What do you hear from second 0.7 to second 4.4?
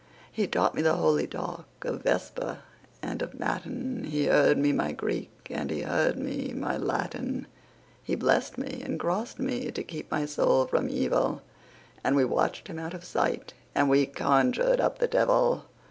me the holy talk of Vesper and of Matin, He